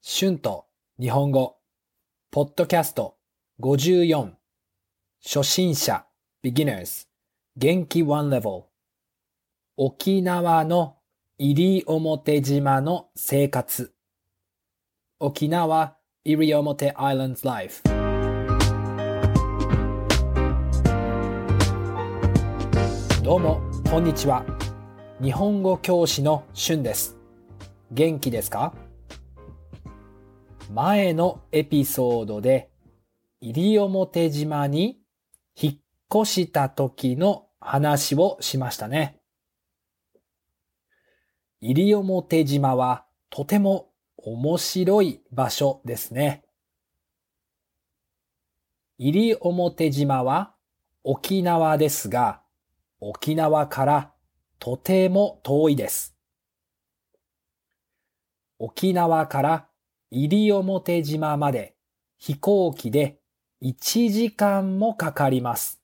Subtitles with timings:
[0.00, 0.66] 春と
[1.00, 1.56] 日本語、
[2.30, 3.16] ポッドキャスト
[3.60, 4.30] 54、
[5.22, 6.06] 初心者、
[6.42, 7.08] beginners、
[7.56, 8.66] 元気 one level、
[9.76, 10.98] 沖縄の
[11.38, 13.92] 西表島の生活、
[15.18, 17.82] 沖縄西表 Islands Life。
[23.24, 23.60] どうも、
[23.90, 24.44] こんにちは。
[25.20, 27.16] 日本語教師の春です。
[27.90, 28.72] 元気ですか？
[30.70, 32.70] 前のエピソードで
[33.40, 35.00] 西表島に
[35.56, 39.18] 引っ越した時の話をしましたね。
[41.60, 46.44] 西表島はとても面白い場所ですね。
[48.98, 50.54] 西表島は
[51.02, 52.42] 沖縄ですが、
[53.00, 54.12] 沖縄から
[54.58, 56.16] とても遠いです。
[58.58, 59.68] 沖縄から
[60.10, 61.74] 西表島まで
[62.16, 63.18] 飛行機で
[63.62, 65.80] 1時間もかかります。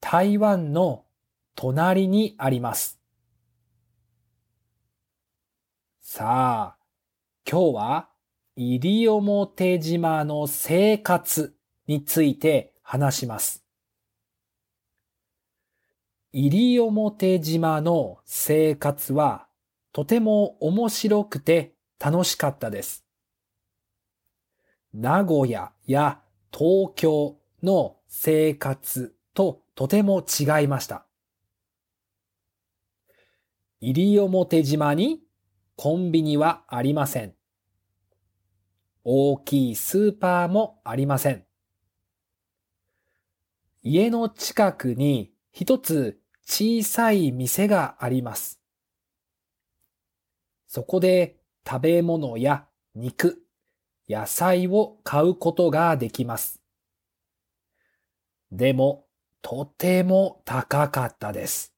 [0.00, 1.04] 台湾の
[1.54, 3.00] 隣にあります。
[6.00, 6.84] さあ、
[7.50, 8.08] 今日は
[8.56, 11.54] 西表島の生活
[11.86, 13.64] について話します。
[16.32, 19.46] 西表島の生活は
[19.92, 23.04] とても面白くて楽しかったです。
[24.92, 26.20] 名古屋や
[26.52, 31.06] 東京の生活ととても違いました。
[33.80, 35.22] 西表島に
[35.76, 37.34] コンビニはありません。
[39.04, 41.44] 大きいスーパーもありません。
[43.82, 48.60] 家の近くに一つ小さい店があります。
[50.66, 51.36] そこで
[51.66, 53.42] 食べ物や肉、
[54.08, 56.60] 野菜を買うことができます。
[58.52, 59.06] でも、
[59.42, 61.74] とても高かったです。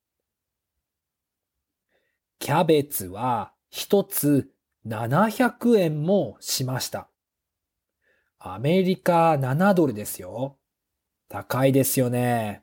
[2.38, 4.50] キャベツは一つ
[4.86, 7.08] 700円もしました。
[8.38, 10.56] アメリカ7ドルですよ。
[11.28, 12.62] 高いですよね。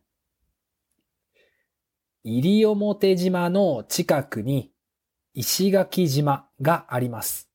[2.23, 4.71] 西表島の近くに
[5.37, 7.49] 石垣島があります。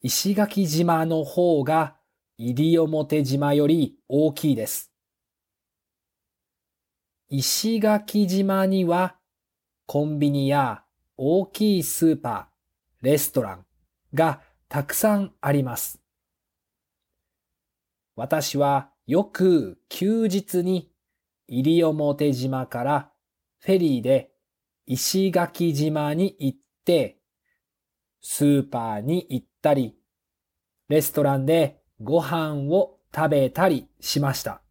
[0.00, 1.96] 石垣島の方が
[2.38, 4.92] 西表島より大きいです。
[7.28, 9.16] 石垣島には
[9.86, 10.84] コンビニや
[11.16, 13.66] 大きいスーパー、レストラン
[14.14, 16.00] がたくさんあります。
[18.14, 20.92] 私はよく休日に
[21.48, 23.10] 西表島から
[23.58, 24.29] フェリーで
[24.92, 27.16] 石垣島に行って、
[28.20, 29.94] スーパーに行ったり、
[30.88, 34.62] レストランでご飯を食べたりしました。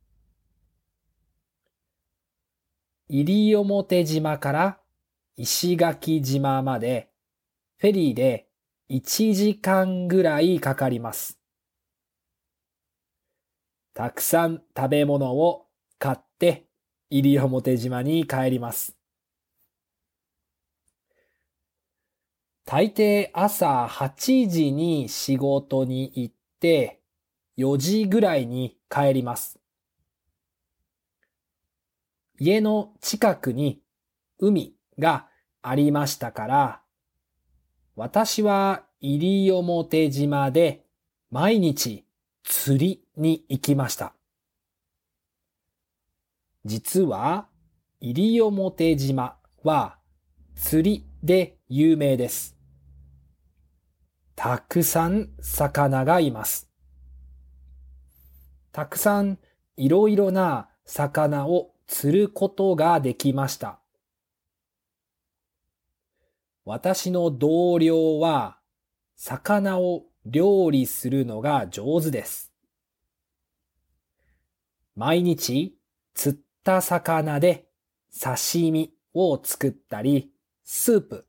[3.07, 4.79] 西表島から
[5.37, 7.09] 石垣島まで
[7.77, 8.49] フェリーで
[8.89, 11.39] 1時間ぐらいかかります。
[13.93, 16.65] たくさん食べ物を買って
[17.09, 18.98] 西表島に帰ります。
[22.71, 27.01] 大抵朝8時に仕事に行って
[27.57, 29.57] 4時ぐらいに帰ります。
[32.39, 33.81] 家の近くに
[34.37, 35.25] 海が
[35.63, 36.81] ありましたから、
[37.95, 40.85] 私は西表島で
[41.31, 42.05] 毎日
[42.43, 44.13] 釣りに行きました。
[46.65, 47.47] 実は
[47.99, 49.97] 西表島は
[50.53, 52.58] 釣りで有名です。
[54.41, 56.69] たくさん魚がいます。
[58.71, 59.37] たくさん
[59.75, 63.81] いろいろな魚を釣ることができました。
[66.63, 68.59] 私の同僚は
[69.17, 72.53] 魚を料理するのが上手です。
[74.95, 75.77] 毎日
[76.13, 77.67] 釣った魚で
[78.17, 80.31] 刺身を作ったり、
[80.63, 81.27] スープ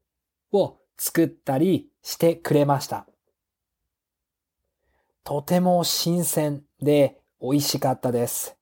[0.53, 3.07] を作ったりしてくれました。
[5.25, 8.57] とても新鮮で美味しかったです。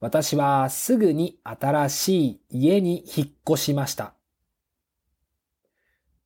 [0.00, 4.14] 私はすぐに新しい家に引っ越しました。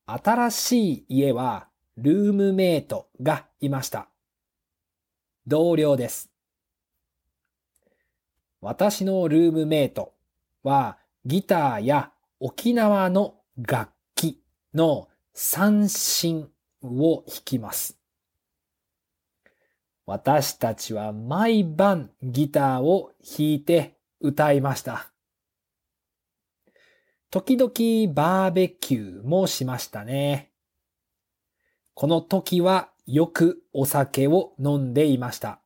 [0.06, 4.08] 新しい家はルームメイトがいました。
[5.46, 6.30] 同僚です。
[8.60, 10.14] 私のルームメイト
[10.62, 13.95] はギターや沖縄の楽器
[14.76, 16.48] の三振
[16.82, 17.98] を弾きます。
[20.04, 25.10] 私たちは毎晩ギターを弾いて歌いました。
[27.30, 30.52] 時々バーベキューもしましたね。
[31.94, 35.60] この時はよくお酒を飲んでいました。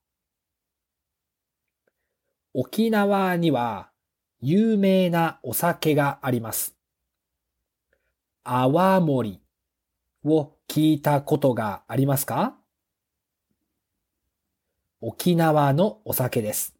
[2.54, 3.90] 沖縄には
[4.40, 6.79] 有名なお酒があります。
[8.42, 9.40] 泡盛
[10.24, 12.56] を聞いたことがありますか？
[15.00, 16.74] 沖縄のお酒です。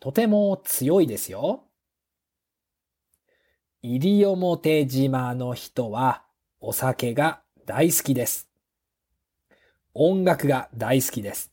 [0.00, 1.64] とても強いですよ。
[3.82, 6.24] 西表島の人は
[6.60, 8.48] お酒が大好きです。
[9.94, 11.52] 音楽が大好きです。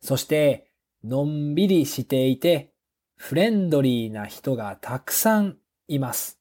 [0.00, 0.70] そして、
[1.02, 2.74] のんびりしていて、
[3.16, 5.56] フレンドリーな人がたくさん
[5.88, 6.38] います。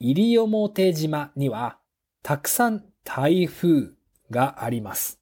[0.00, 1.78] 西表島には
[2.22, 3.90] たくさん台風
[4.30, 5.20] があります。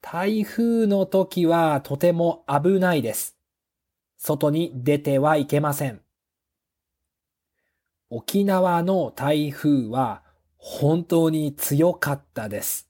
[0.00, 3.36] 台風の時はとても危ないです。
[4.16, 6.00] 外に出てはいけません。
[8.08, 10.22] 沖縄の台風は
[10.56, 12.88] 本当に強かったです。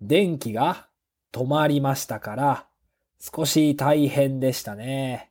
[0.00, 0.88] 電気が
[1.32, 2.66] 止まりましたから
[3.20, 5.27] 少し大変でしたね。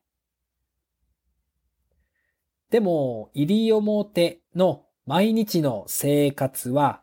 [2.69, 7.01] でも、西表の毎日の生活は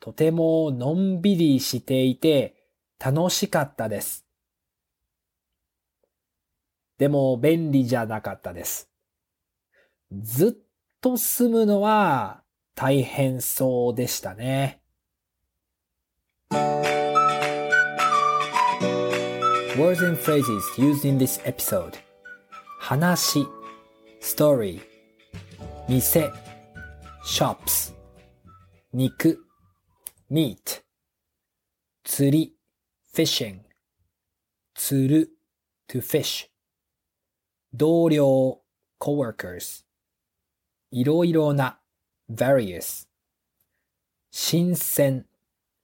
[0.00, 2.56] とてものんびりしていて
[2.98, 4.26] 楽しかったです。
[6.98, 8.90] でも便利じゃなかったです。
[10.12, 10.52] ずっ
[11.00, 12.42] と住むのは
[12.74, 14.80] 大変そうでしたね。
[19.76, 21.98] Words and phrases used in this episode
[22.78, 23.44] 話
[24.20, 24.93] story
[25.86, 26.32] 店
[27.22, 27.94] shops
[28.94, 29.44] 肉
[30.30, 30.82] meat
[32.04, 32.56] 釣り
[33.14, 33.60] fishing
[34.74, 35.30] 釣る
[35.86, 36.48] to fish
[37.74, 38.60] 同僚
[38.98, 39.84] coworkers
[40.90, 41.78] いろいろな
[42.32, 43.06] various
[44.30, 45.26] 新鮮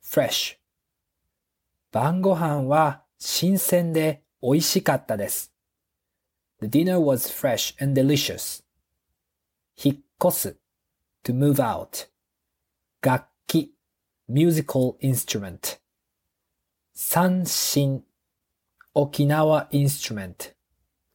[0.03, 0.57] fresh
[1.93, 5.53] 晩ご飯は新鮮で美味しかったです。
[6.61, 8.70] The dinner was fresh and delicious.
[9.83, 10.57] 引っ越す
[11.25, 12.09] to move out
[13.01, 13.75] 楽器
[14.29, 15.79] musical instrument
[16.93, 18.05] 三振
[18.95, 20.53] 沖縄 instrument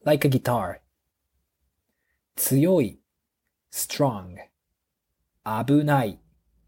[0.04, 0.80] like a guitar
[2.34, 2.98] 強い
[3.70, 4.36] strong
[5.44, 6.18] 危ない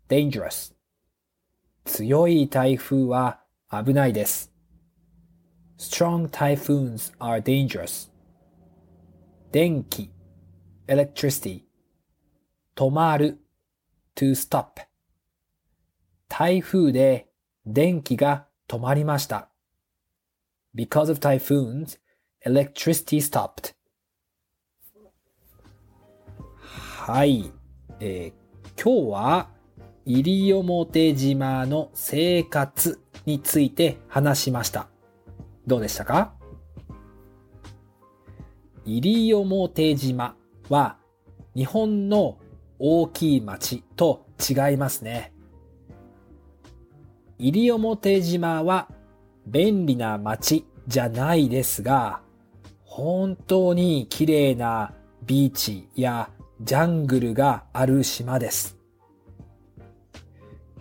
[0.09, 0.73] dangerous
[1.85, 3.41] 強い台風は
[3.71, 4.53] 危ないです
[5.79, 8.09] strong typhoons are dangerous
[9.51, 10.13] 電気
[10.87, 11.68] electricity
[12.79, 13.41] 止まる。
[14.15, 14.83] To stop
[16.29, 17.27] 台風で
[17.67, 19.49] 電気が止まりました。
[20.77, 21.99] Because of typhoons
[22.47, 23.75] electricity stopped
[26.61, 27.51] はい、
[27.99, 29.51] えー、今日は
[30.05, 34.89] 西表島の生活について話しました。
[35.67, 36.33] どうでしたか？
[38.85, 40.37] 西表島
[40.69, 40.97] は
[41.57, 42.39] 日本の
[42.79, 45.33] 大きい町と違いますね。
[47.39, 48.89] 西表島は
[49.47, 52.21] 便利な町じゃないですが、
[52.85, 54.95] 本当に綺麗な
[55.25, 56.31] ビーチや
[56.61, 58.77] ジャングルがある島です。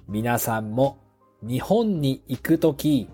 [0.08, 1.00] 皆さんも
[1.42, 3.10] 日本に行くとき、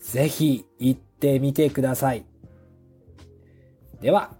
[0.00, 2.26] ぜひ行ってみてください。
[4.00, 4.34] では、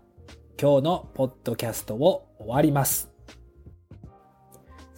[0.61, 3.12] 今日のポッドキャストを終わります。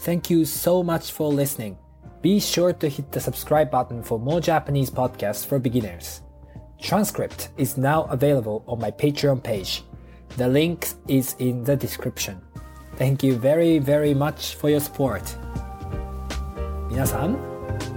[0.04, 1.78] Thank you so much for listening.
[2.22, 6.22] Be sure to hit the subscribe button for more Japanese podcasts for beginners.
[6.82, 9.84] Transcript is now available on my Patreon page.
[10.38, 12.42] The link is in the description.
[12.98, 15.24] Thank you very, very much for your support.
[16.90, 17.38] 皆さん、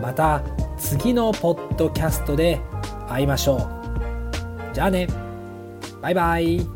[0.01, 0.43] また
[0.77, 2.61] 次のポッドキャストで
[3.09, 4.75] 会いましょう。
[4.75, 5.07] じゃあね。
[6.01, 6.76] バイバイ。